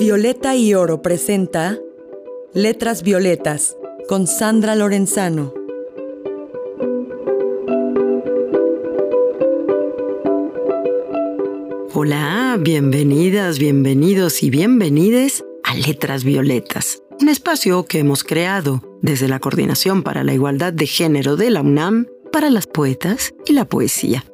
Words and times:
Violeta 0.00 0.56
y 0.56 0.72
Oro 0.72 1.02
presenta 1.02 1.78
Letras 2.54 3.02
Violetas 3.02 3.76
con 4.08 4.26
Sandra 4.26 4.74
Lorenzano. 4.74 5.52
Hola, 11.92 12.56
bienvenidas, 12.58 13.58
bienvenidos 13.58 14.42
y 14.42 14.48
bienvenides 14.48 15.44
a 15.64 15.74
Letras 15.74 16.24
Violetas, 16.24 17.02
un 17.20 17.28
espacio 17.28 17.84
que 17.84 17.98
hemos 17.98 18.24
creado 18.24 18.80
desde 19.02 19.28
la 19.28 19.38
Coordinación 19.38 20.02
para 20.02 20.24
la 20.24 20.32
Igualdad 20.32 20.72
de 20.72 20.86
Género 20.86 21.36
de 21.36 21.50
la 21.50 21.60
UNAM 21.60 22.06
para 22.32 22.48
las 22.48 22.66
poetas 22.66 23.34
y 23.44 23.52
la 23.52 23.66
poesía. 23.66 24.24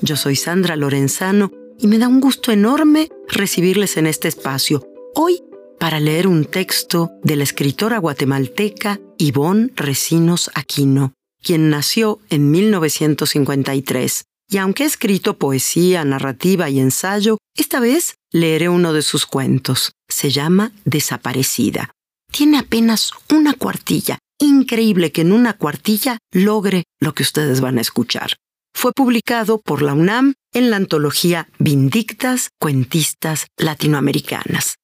Yo 0.00 0.14
soy 0.14 0.36
Sandra 0.36 0.76
Lorenzano 0.76 1.50
y 1.80 1.88
me 1.88 1.98
da 1.98 2.06
un 2.06 2.20
gusto 2.20 2.52
enorme 2.52 3.08
recibirles 3.26 3.96
en 3.96 4.06
este 4.06 4.28
espacio, 4.28 4.86
hoy 5.16 5.42
para 5.80 5.98
leer 5.98 6.26
un 6.26 6.44
texto 6.44 7.10
de 7.22 7.36
la 7.36 7.42
escritora 7.42 7.98
guatemalteca 7.98 9.00
Ivonne 9.18 9.72
Recinos 9.74 10.50
Aquino, 10.54 11.14
quien 11.42 11.70
nació 11.70 12.20
en 12.28 12.50
1953. 12.50 14.24
Y 14.48 14.58
aunque 14.58 14.84
ha 14.84 14.86
escrito 14.86 15.38
poesía, 15.38 16.04
narrativa 16.04 16.70
y 16.70 16.78
ensayo, 16.78 17.38
esta 17.56 17.80
vez 17.80 18.16
leeré 18.30 18.68
uno 18.68 18.92
de 18.92 19.02
sus 19.02 19.26
cuentos. 19.26 19.92
Se 20.08 20.30
llama 20.30 20.72
Desaparecida. 20.84 21.90
Tiene 22.30 22.58
apenas 22.58 23.10
una 23.32 23.54
cuartilla. 23.54 24.18
Increíble 24.38 25.12
que 25.12 25.22
en 25.22 25.32
una 25.32 25.54
cuartilla 25.54 26.18
logre 26.30 26.84
lo 27.00 27.14
que 27.14 27.22
ustedes 27.22 27.60
van 27.60 27.78
a 27.78 27.80
escuchar 27.80 28.36
fue 28.74 28.92
publicado 28.92 29.58
por 29.58 29.80
la 29.80 29.94
UNAM 29.94 30.34
en 30.52 30.68
la 30.68 30.76
antología 30.76 31.48
Vindictas 31.58 32.50
Cuentistas 32.60 33.46
Latinoamericanas. 33.56 34.76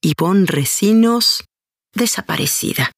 Ivonne 0.00 0.46
Recinos, 0.46 1.44
desaparecida. 1.92 2.92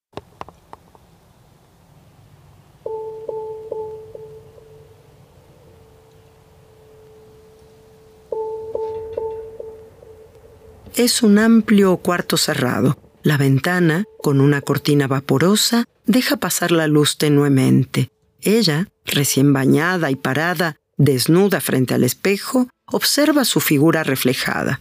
Es 10.94 11.22
un 11.22 11.38
amplio 11.38 11.96
cuarto 11.96 12.36
cerrado. 12.36 12.98
La 13.22 13.38
ventana, 13.38 14.04
con 14.18 14.42
una 14.42 14.60
cortina 14.60 15.06
vaporosa, 15.06 15.86
deja 16.04 16.36
pasar 16.36 16.70
la 16.70 16.86
luz 16.86 17.16
tenuemente. 17.16 18.10
Ella, 18.42 18.88
recién 19.06 19.54
bañada 19.54 20.10
y 20.10 20.16
parada, 20.16 20.76
desnuda 20.98 21.62
frente 21.62 21.94
al 21.94 22.04
espejo, 22.04 22.68
observa 22.84 23.46
su 23.46 23.60
figura 23.60 24.04
reflejada. 24.04 24.80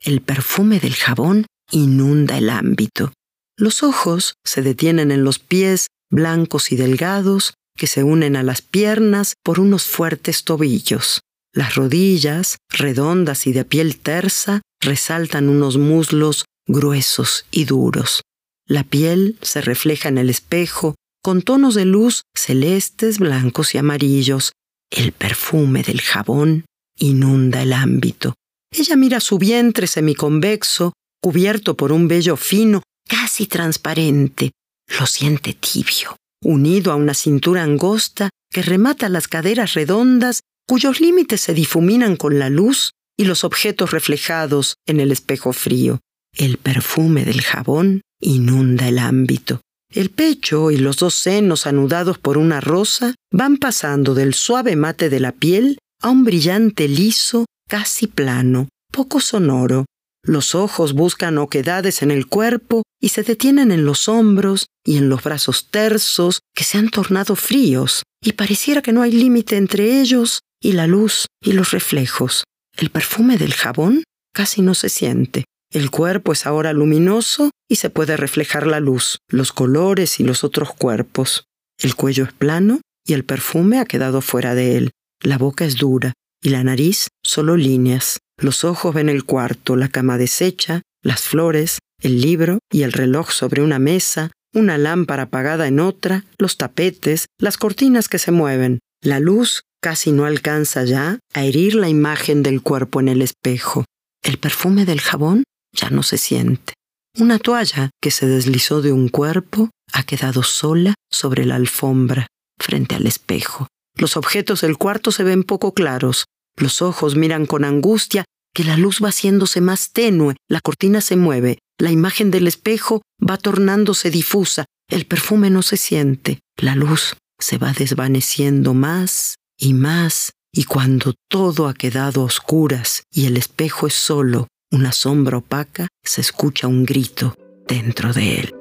El 0.00 0.20
perfume 0.20 0.78
del 0.78 0.94
jabón 0.94 1.46
inunda 1.70 2.38
el 2.38 2.50
ámbito. 2.50 3.12
Los 3.56 3.82
ojos 3.82 4.34
se 4.44 4.62
detienen 4.62 5.10
en 5.10 5.24
los 5.24 5.38
pies 5.38 5.86
blancos 6.10 6.72
y 6.72 6.76
delgados 6.76 7.54
que 7.76 7.86
se 7.86 8.02
unen 8.02 8.36
a 8.36 8.42
las 8.42 8.62
piernas 8.62 9.34
por 9.42 9.60
unos 9.60 9.84
fuertes 9.84 10.44
tobillos. 10.44 11.20
Las 11.52 11.74
rodillas, 11.74 12.58
redondas 12.68 13.46
y 13.46 13.52
de 13.52 13.64
piel 13.64 13.98
tersa, 13.98 14.62
resaltan 14.80 15.48
unos 15.48 15.78
muslos 15.78 16.44
gruesos 16.66 17.46
y 17.50 17.64
duros. 17.64 18.22
La 18.66 18.84
piel 18.84 19.38
se 19.42 19.60
refleja 19.60 20.08
en 20.08 20.18
el 20.18 20.28
espejo 20.28 20.94
con 21.22 21.42
tonos 21.42 21.74
de 21.74 21.84
luz 21.84 22.22
celestes, 22.36 23.18
blancos 23.18 23.74
y 23.74 23.78
amarillos. 23.78 24.52
El 24.90 25.12
perfume 25.12 25.82
del 25.82 26.00
jabón 26.00 26.64
inunda 26.98 27.62
el 27.62 27.72
ámbito. 27.72 28.34
Ella 28.70 28.96
mira 28.96 29.20
su 29.20 29.38
vientre 29.38 29.86
semiconvexo, 29.86 30.92
cubierto 31.20 31.76
por 31.76 31.92
un 31.92 32.08
vello 32.08 32.36
fino, 32.36 32.82
casi 33.08 33.46
transparente. 33.46 34.52
Lo 34.98 35.06
siente 35.06 35.54
tibio, 35.54 36.16
unido 36.42 36.92
a 36.92 36.96
una 36.96 37.14
cintura 37.14 37.62
angosta 37.62 38.30
que 38.50 38.62
remata 38.62 39.08
las 39.08 39.28
caderas 39.28 39.74
redondas 39.74 40.40
cuyos 40.66 41.00
límites 41.00 41.40
se 41.40 41.54
difuminan 41.54 42.16
con 42.16 42.38
la 42.38 42.50
luz 42.50 42.92
y 43.16 43.24
los 43.24 43.44
objetos 43.44 43.92
reflejados 43.92 44.76
en 44.86 45.00
el 45.00 45.12
espejo 45.12 45.52
frío. 45.52 46.00
El 46.36 46.58
perfume 46.58 47.24
del 47.24 47.40
jabón 47.40 48.02
inunda 48.20 48.88
el 48.88 48.98
ámbito. 48.98 49.60
El 49.90 50.10
pecho 50.10 50.70
y 50.70 50.76
los 50.76 50.98
dos 50.98 51.14
senos 51.14 51.66
anudados 51.66 52.18
por 52.18 52.36
una 52.36 52.60
rosa 52.60 53.14
van 53.32 53.56
pasando 53.56 54.14
del 54.14 54.34
suave 54.34 54.76
mate 54.76 55.08
de 55.08 55.20
la 55.20 55.32
piel 55.32 55.78
a 56.02 56.10
un 56.10 56.24
brillante 56.24 56.88
liso 56.88 57.46
casi 57.68 58.06
plano, 58.06 58.68
poco 58.92 59.20
sonoro. 59.20 59.86
Los 60.26 60.56
ojos 60.56 60.92
buscan 60.92 61.38
oquedades 61.38 62.02
en 62.02 62.10
el 62.10 62.26
cuerpo 62.26 62.82
y 63.00 63.10
se 63.10 63.22
detienen 63.22 63.70
en 63.70 63.84
los 63.84 64.08
hombros 64.08 64.66
y 64.84 64.96
en 64.96 65.08
los 65.08 65.22
brazos 65.22 65.68
tersos 65.70 66.40
que 66.52 66.64
se 66.64 66.78
han 66.78 66.88
tornado 66.90 67.36
fríos, 67.36 68.02
y 68.20 68.32
pareciera 68.32 68.82
que 68.82 68.92
no 68.92 69.02
hay 69.02 69.12
límite 69.12 69.56
entre 69.56 70.00
ellos 70.00 70.40
y 70.60 70.72
la 70.72 70.88
luz 70.88 71.26
y 71.40 71.52
los 71.52 71.70
reflejos. 71.70 72.42
El 72.76 72.90
perfume 72.90 73.38
del 73.38 73.54
jabón 73.54 74.02
casi 74.34 74.62
no 74.62 74.74
se 74.74 74.88
siente. 74.88 75.44
El 75.70 75.92
cuerpo 75.92 76.32
es 76.32 76.44
ahora 76.44 76.72
luminoso 76.72 77.50
y 77.68 77.76
se 77.76 77.90
puede 77.90 78.16
reflejar 78.16 78.66
la 78.66 78.80
luz, 78.80 79.18
los 79.28 79.52
colores 79.52 80.18
y 80.18 80.24
los 80.24 80.42
otros 80.42 80.74
cuerpos. 80.74 81.44
El 81.78 81.94
cuello 81.94 82.24
es 82.24 82.32
plano 82.32 82.80
y 83.06 83.12
el 83.12 83.24
perfume 83.24 83.78
ha 83.78 83.84
quedado 83.84 84.20
fuera 84.22 84.56
de 84.56 84.76
él. 84.76 84.90
La 85.20 85.38
boca 85.38 85.64
es 85.64 85.76
dura 85.76 86.14
y 86.42 86.48
la 86.50 86.64
nariz 86.64 87.08
solo 87.22 87.56
líneas. 87.56 88.18
Los 88.38 88.64
ojos 88.64 88.94
ven 88.94 89.08
el 89.08 89.24
cuarto, 89.24 89.76
la 89.76 89.88
cama 89.88 90.18
deshecha, 90.18 90.82
las 91.02 91.22
flores, 91.22 91.78
el 92.00 92.20
libro 92.20 92.58
y 92.70 92.82
el 92.82 92.92
reloj 92.92 93.30
sobre 93.30 93.62
una 93.62 93.78
mesa, 93.78 94.30
una 94.52 94.78
lámpara 94.78 95.24
apagada 95.24 95.66
en 95.68 95.80
otra, 95.80 96.24
los 96.38 96.56
tapetes, 96.56 97.26
las 97.38 97.56
cortinas 97.56 98.08
que 98.08 98.18
se 98.18 98.32
mueven. 98.32 98.80
La 99.02 99.20
luz 99.20 99.62
casi 99.82 100.12
no 100.12 100.24
alcanza 100.24 100.84
ya 100.84 101.18
a 101.32 101.44
herir 101.44 101.74
la 101.74 101.88
imagen 101.88 102.42
del 102.42 102.62
cuerpo 102.62 103.00
en 103.00 103.08
el 103.08 103.22
espejo. 103.22 103.84
El 104.22 104.38
perfume 104.38 104.84
del 104.84 105.00
jabón 105.00 105.44
ya 105.72 105.90
no 105.90 106.02
se 106.02 106.18
siente. 106.18 106.74
Una 107.18 107.38
toalla 107.38 107.90
que 108.02 108.10
se 108.10 108.26
deslizó 108.26 108.82
de 108.82 108.92
un 108.92 109.08
cuerpo 109.08 109.70
ha 109.92 110.02
quedado 110.02 110.42
sola 110.42 110.94
sobre 111.10 111.44
la 111.46 111.54
alfombra, 111.54 112.26
frente 112.58 112.94
al 112.94 113.06
espejo. 113.06 113.68
Los 113.96 114.16
objetos 114.16 114.60
del 114.60 114.76
cuarto 114.76 115.12
se 115.12 115.24
ven 115.24 115.42
poco 115.42 115.72
claros. 115.72 116.26
Los 116.56 116.80
ojos 116.80 117.16
miran 117.16 117.46
con 117.46 117.64
angustia 117.64 118.24
que 118.54 118.64
la 118.64 118.78
luz 118.78 119.00
va 119.04 119.10
haciéndose 119.10 119.60
más 119.60 119.92
tenue, 119.92 120.36
la 120.48 120.60
cortina 120.60 121.02
se 121.02 121.16
mueve, 121.16 121.58
la 121.78 121.90
imagen 121.90 122.30
del 122.30 122.48
espejo 122.48 123.02
va 123.20 123.36
tornándose 123.36 124.10
difusa, 124.10 124.64
el 124.88 125.04
perfume 125.04 125.50
no 125.50 125.60
se 125.60 125.76
siente, 125.76 126.40
la 126.56 126.74
luz 126.74 127.16
se 127.38 127.58
va 127.58 127.74
desvaneciendo 127.74 128.72
más 128.72 129.34
y 129.58 129.74
más, 129.74 130.32
y 130.54 130.64
cuando 130.64 131.12
todo 131.28 131.68
ha 131.68 131.74
quedado 131.74 132.22
a 132.22 132.24
oscuras 132.24 133.02
y 133.12 133.26
el 133.26 133.36
espejo 133.36 133.86
es 133.86 133.94
solo, 133.94 134.48
una 134.72 134.92
sombra 134.92 135.36
opaca, 135.36 135.88
se 136.02 136.22
escucha 136.22 136.66
un 136.66 136.86
grito 136.86 137.36
dentro 137.68 138.14
de 138.14 138.40
él. 138.40 138.54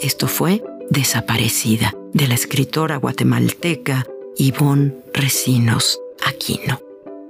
Esto 0.00 0.28
fue 0.28 0.62
Desaparecida, 0.90 1.94
de 2.12 2.26
la 2.26 2.34
escritora 2.34 2.96
guatemalteca 2.96 4.06
Ivonne 4.36 4.94
Recinos 5.12 6.00
Aquino. 6.26 6.80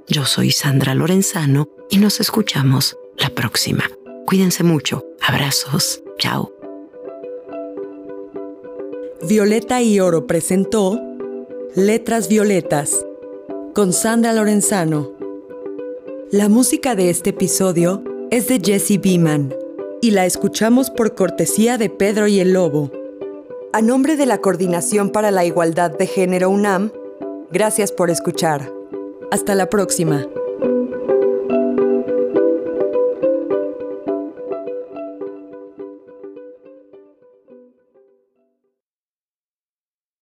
Yo 0.07 0.25
soy 0.25 0.51
Sandra 0.51 0.95
Lorenzano 0.95 1.69
y 1.89 1.97
nos 1.97 2.19
escuchamos 2.19 2.97
la 3.17 3.29
próxima. 3.29 3.83
Cuídense 4.25 4.63
mucho. 4.63 5.05
Abrazos. 5.21 6.03
Chao. 6.17 6.53
Violeta 9.27 9.81
y 9.81 9.99
Oro 9.99 10.27
presentó 10.27 10.99
Letras 11.75 12.27
Violetas 12.27 13.05
con 13.73 13.93
Sandra 13.93 14.33
Lorenzano. 14.33 15.11
La 16.31 16.49
música 16.49 16.95
de 16.95 17.09
este 17.09 17.31
episodio 17.31 18.03
es 18.31 18.47
de 18.47 18.59
Jesse 18.63 18.99
Beeman 19.01 19.53
y 20.01 20.11
la 20.11 20.25
escuchamos 20.25 20.89
por 20.89 21.15
cortesía 21.15 21.77
de 21.77 21.89
Pedro 21.89 22.27
y 22.27 22.39
el 22.39 22.53
Lobo. 22.53 22.91
A 23.73 23.81
nombre 23.81 24.17
de 24.17 24.25
la 24.25 24.39
Coordinación 24.39 25.11
para 25.11 25.31
la 25.31 25.45
Igualdad 25.45 25.91
de 25.91 26.05
Género 26.05 26.49
UNAM, 26.49 26.91
gracias 27.51 27.93
por 27.93 28.09
escuchar. 28.09 28.69
Hasta 29.31 29.55
la 29.55 29.69
próxima. 29.69 30.25